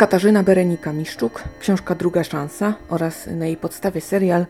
[0.00, 4.46] Katarzyna Berenika Miszczuk, książka Druga Szansa oraz na jej podstawie serial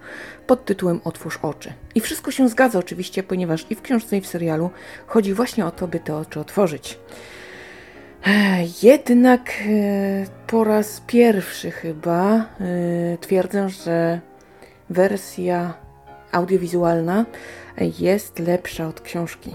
[0.47, 1.73] pod tytułem Otwórz oczy.
[1.95, 4.71] I wszystko się zgadza oczywiście, ponieważ i w książce i w serialu
[5.07, 6.99] chodzi właśnie o to, by te oczy otworzyć.
[8.83, 12.45] Jednak e, po raz pierwszy chyba e,
[13.21, 14.21] twierdzę, że
[14.91, 15.75] wersja
[16.33, 17.27] audiowizualna
[17.99, 19.55] jest lepsza od książki.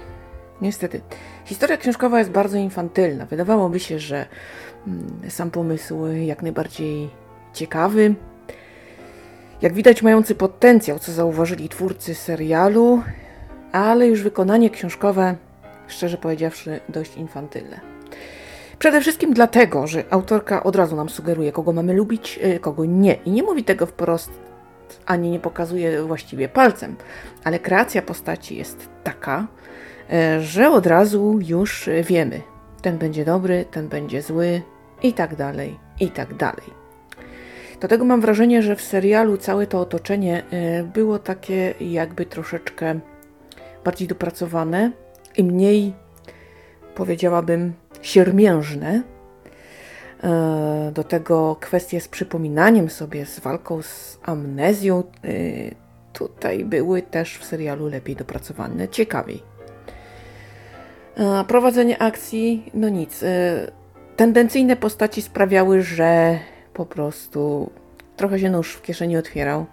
[0.62, 1.02] Niestety,
[1.46, 3.26] historia książkowa jest bardzo infantylna.
[3.26, 4.26] Wydawałoby się, że
[4.88, 7.10] mm, sam pomysł jak najbardziej
[7.54, 8.16] ciekawy.
[9.62, 13.02] Jak widać, mający potencjał, co zauważyli twórcy serialu,
[13.72, 15.36] ale już wykonanie książkowe,
[15.88, 17.80] szczerze powiedziawszy, dość infantylne.
[18.80, 23.14] Przede wszystkim dlatego, że autorka od razu nam sugeruje, kogo mamy lubić, y, kogo nie.
[23.14, 24.32] I nie mówi tego wprost,
[25.06, 26.96] ani nie pokazuje właściwie palcem,
[27.44, 29.48] ale kreacja postaci jest taka,
[30.40, 32.42] że od razu już wiemy,
[32.82, 34.62] ten będzie dobry, ten będzie zły
[35.04, 36.86] i tak dalej, i tak dalej.
[37.82, 43.00] Do tego mam wrażenie, że w serialu całe to otoczenie e, było takie jakby troszeczkę
[43.84, 44.92] bardziej dopracowane
[45.38, 45.94] i mniej,
[46.96, 49.04] powiedziałabym, siermiężne.
[50.24, 55.04] E, do tego kwestie z przypominaniem sobie, z walką z amnezją,
[56.14, 59.55] tutaj były też w serialu lepiej dopracowane, ciekawiej.
[61.48, 63.24] Prowadzenie akcji, no nic.
[63.24, 63.28] Y,
[64.16, 66.40] tendencyjne postaci sprawiały, że
[66.74, 67.70] po prostu
[68.16, 69.66] trochę się nóż w kieszeni otwierał.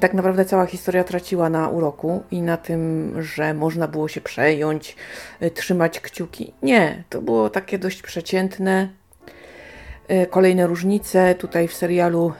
[0.00, 4.96] Tak naprawdę cała historia traciła na uroku i na tym, że można było się przejąć,
[5.42, 6.52] y, trzymać kciuki.
[6.62, 8.88] Nie, to było takie dość przeciętne.
[10.10, 11.34] Y, kolejne różnice.
[11.34, 12.32] Tutaj w serialu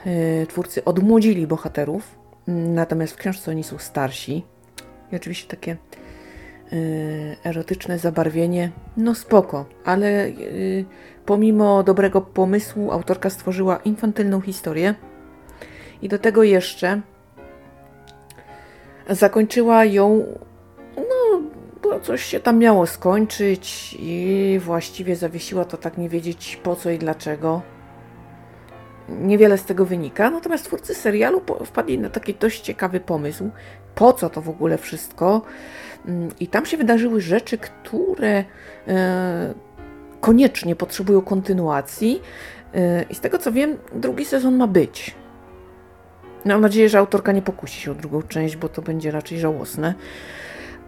[0.49, 2.15] twórcy odmłodzili bohaterów,
[2.47, 4.45] natomiast w książce oni są starsi.
[5.11, 5.77] I oczywiście takie
[7.43, 10.85] erotyczne zabarwienie, no spoko, ale y,
[11.25, 14.95] pomimo dobrego pomysłu autorka stworzyła infantylną historię
[16.01, 17.01] i do tego jeszcze
[19.09, 20.25] zakończyła ją,
[20.97, 21.41] no,
[21.83, 26.89] bo coś się tam miało skończyć i właściwie zawiesiła to tak nie wiedzieć po co
[26.89, 27.61] i dlaczego.
[29.09, 33.49] Niewiele z tego wynika, natomiast twórcy serialu wpadli na taki dość ciekawy pomysł,
[33.95, 35.41] po co to w ogóle wszystko.
[36.05, 38.43] Mm, I tam się wydarzyły rzeczy, które
[38.87, 39.53] e,
[40.21, 42.21] koniecznie potrzebują kontynuacji.
[42.73, 45.15] E, I z tego co wiem, drugi sezon ma być.
[46.45, 49.93] Mam nadzieję, że autorka nie pokusi się o drugą część, bo to będzie raczej żałosne.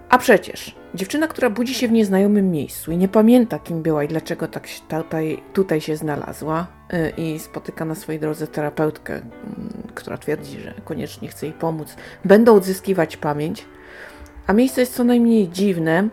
[0.10, 4.08] A przecież dziewczyna, która budzi się w nieznajomym miejscu i nie pamięta, kim była i
[4.08, 9.28] dlaczego tak tutaj, tutaj się znalazła, e, i spotyka na swojej drodze terapeutkę, mm,
[9.96, 13.66] która twierdzi, że koniecznie chce jej pomóc, będą odzyskiwać pamięć
[14.50, 16.10] a miejsce jest co najmniej dziwne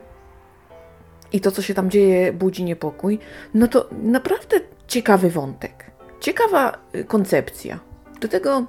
[1.33, 3.19] i to, co się tam dzieje, budzi niepokój,
[3.55, 5.91] no to naprawdę ciekawy wątek.
[6.21, 7.79] Ciekawa y, koncepcja.
[8.21, 8.67] Do tego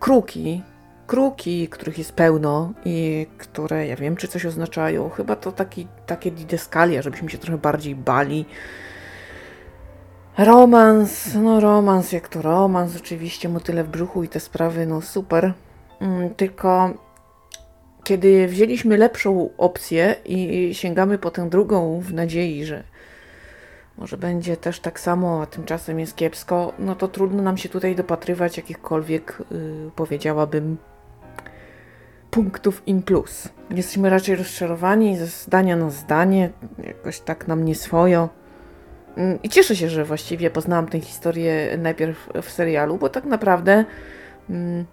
[0.00, 0.62] kruki,
[1.06, 5.10] kruki, których jest pełno i które, ja wiem, czy coś oznaczają.
[5.10, 8.46] Chyba to taki, takie dideskalia, żebyśmy się trochę bardziej bali.
[10.38, 15.52] Romans, no romans, jak to romans, oczywiście motyle w brzuchu i te sprawy, no super.
[16.00, 16.94] Mm, tylko
[18.06, 22.82] kiedy wzięliśmy lepszą opcję i sięgamy po tę drugą w nadziei, że
[23.98, 27.96] może będzie też tak samo, a tymczasem jest kiepsko, no to trudno nam się tutaj
[27.96, 30.76] dopatrywać jakichkolwiek, yy, powiedziałabym,
[32.30, 33.48] punktów in plus.
[33.70, 36.50] Jesteśmy raczej rozczarowani ze zdania na zdanie,
[36.84, 38.28] jakoś tak nam nie swojo.
[39.16, 43.84] Mm, I cieszę się, że właściwie poznałam tę historię najpierw w serialu, bo tak naprawdę
[44.50, 44.84] mm,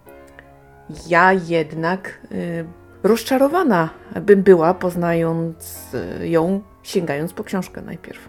[1.08, 2.64] ja jednak y,
[3.04, 8.28] rozczarowana bym była, poznając e, ją, sięgając po książkę najpierw.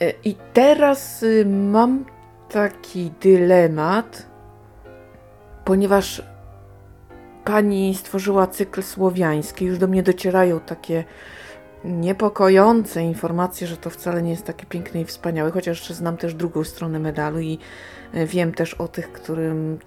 [0.00, 2.04] E, I teraz y, mam
[2.50, 4.26] taki dylemat,
[5.64, 6.22] ponieważ
[7.44, 11.04] pani stworzyła cykl słowiański, już do mnie docierają takie
[11.84, 16.64] niepokojące informacje, że to wcale nie jest takie piękne i wspaniałe, chociaż znam też drugą
[16.64, 17.58] stronę medalu i
[18.12, 19.78] e, wiem też o tych, którym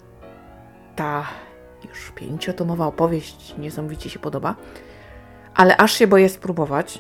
[0.95, 1.27] ta
[1.89, 4.55] już pięciotomowa opowieść niesamowicie się podoba,
[5.55, 6.99] ale aż się boję spróbować.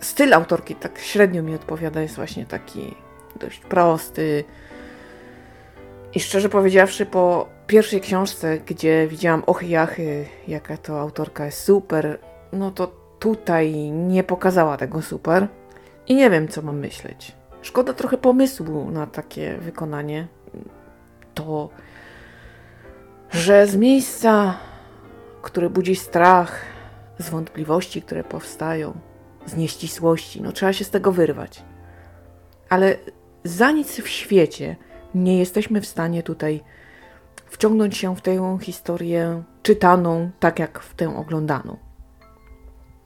[0.00, 2.94] Styl autorki tak średnio mi odpowiada, jest właśnie taki
[3.40, 4.44] dość prosty.
[6.14, 12.18] I szczerze powiedziawszy, po pierwszej książce, gdzie widziałam jachy, jaka to autorka jest super,
[12.52, 12.86] no to
[13.18, 15.48] tutaj nie pokazała tego super.
[16.06, 17.32] I nie wiem, co mam myśleć.
[17.62, 20.26] Szkoda trochę pomysłu na takie wykonanie.
[21.34, 21.68] To
[23.36, 24.58] że z miejsca,
[25.42, 26.60] które budzi strach,
[27.18, 28.98] z wątpliwości, które powstają,
[29.46, 31.62] z nieścisłości, no trzeba się z tego wyrwać.
[32.68, 32.96] ale
[33.44, 34.76] za nic w świecie
[35.14, 36.60] nie jesteśmy w stanie tutaj
[37.46, 41.76] wciągnąć się w tę historię czytaną tak jak w tę oglądaną.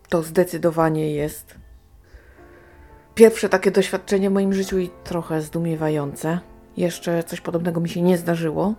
[0.09, 1.55] To zdecydowanie jest
[3.15, 6.41] pierwsze takie doświadczenie w moim życiu i trochę zdumiewające.
[6.77, 8.75] Jeszcze coś podobnego mi się nie zdarzyło.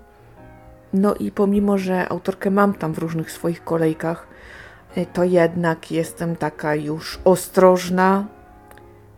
[0.94, 4.28] No i pomimo, że autorkę mam tam w różnych swoich kolejkach,
[4.98, 8.26] y, to jednak jestem taka już ostrożna.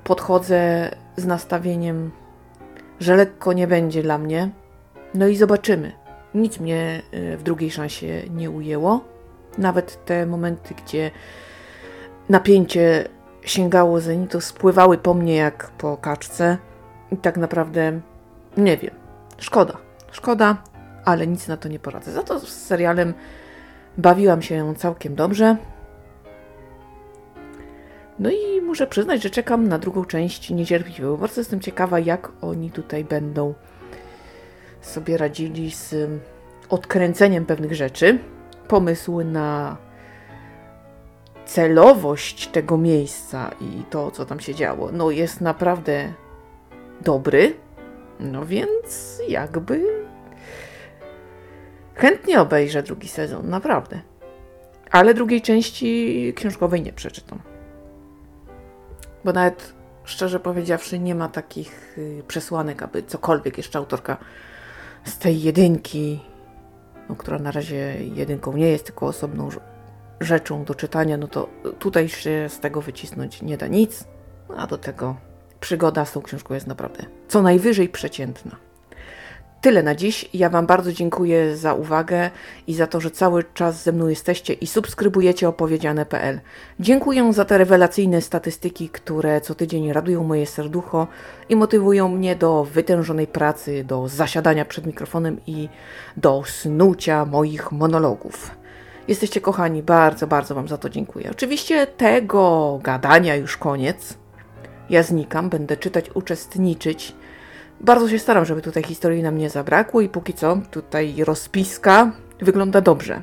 [0.04, 2.12] Podchodzę z nastawieniem,
[3.00, 4.50] że lekko nie będzie dla mnie.
[5.14, 5.92] No i zobaczymy.
[6.36, 9.02] Nic mnie y, w drugiej szansie nie ujęło.
[9.58, 11.12] Nawet te momenty, gdzie
[12.30, 13.08] napięcie
[13.42, 16.58] sięgało zenitu, spływały po mnie jak po kaczce.
[17.12, 18.00] I tak naprawdę
[18.58, 18.96] nie wiem.
[19.38, 19.78] Szkoda.
[20.12, 20.58] Szkoda,
[21.06, 22.12] ale nic na to nie poradzę.
[22.12, 23.14] Za to z serialem
[23.98, 25.58] bawiłam się całkiem dobrze.
[28.20, 32.32] No i muszę przyznać, że czekam na drugą część niecierpliwie, bo bardzo jestem ciekawa, jak
[32.42, 33.54] oni tutaj będą
[34.82, 35.96] sobie radzili z
[36.70, 38.20] odkręceniem pewnych rzeczy.
[38.68, 39.78] Pomysł na
[41.46, 46.14] celowość tego miejsca i to, co tam się działo, no jest naprawdę
[47.02, 47.54] dobry.
[48.20, 49.86] No więc jakby
[51.96, 54.02] chętnie obejrzę drugi sezon, naprawdę.
[54.92, 57.40] Ale drugiej części książkowej nie przeczytam.
[59.26, 59.74] Bo nawet
[60.04, 64.18] szczerze powiedziawszy, nie ma takich y, przesłanek, aby cokolwiek jeszcze autorka
[65.06, 66.20] z tej jedynki,
[67.10, 69.50] no, która na razie jedynką nie jest, tylko osobną
[70.20, 71.50] rzeczą do czytania, no to
[71.80, 74.04] tutaj się z tego wycisnąć nie da nic,
[74.58, 75.16] a do tego
[75.60, 78.56] przygoda z tą książką jest naprawdę co najwyżej przeciętna.
[79.64, 80.30] Tyle na dziś.
[80.34, 82.30] Ja Wam bardzo dziękuję za uwagę
[82.68, 86.40] i za to, że cały czas ze mną jesteście i subskrybujecie opowiedziane.pl.
[86.80, 91.08] Dziękuję za te rewelacyjne statystyki, które co tydzień radują moje serducho
[91.50, 95.70] i motywują mnie do wytężonej pracy, do zasiadania przed mikrofonem i
[96.18, 98.52] do snucia moich monologów.
[99.08, 101.32] Jesteście kochani, bardzo, bardzo Wam za to dziękuję.
[101.32, 104.18] Oczywiście tego gadania już koniec.
[104.90, 107.16] Ja znikam, będę czytać, uczestniczyć
[107.84, 112.82] bardzo się staram, żeby tutaj historii nam nie zabrakło i póki co tutaj rozpiska wygląda
[112.82, 113.22] dobrze.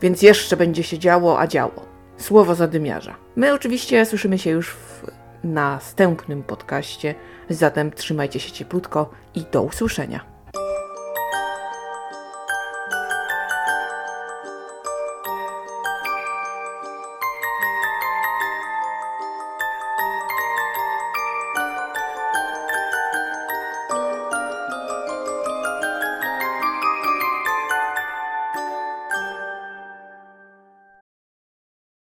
[0.00, 1.86] Więc jeszcze będzie się działo, a działo.
[2.16, 3.14] Słowo zadymiarza.
[3.36, 5.06] My oczywiście słyszymy się już w
[5.44, 7.14] następnym podcaście,
[7.50, 10.31] zatem trzymajcie się cieplutko i do usłyszenia.